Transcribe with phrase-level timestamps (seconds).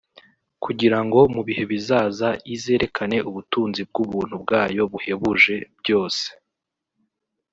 [0.63, 6.25] kugira ngo mu bihe bizaza izerekane ubutunzi bw’ubuntu bwayo buhebuje byose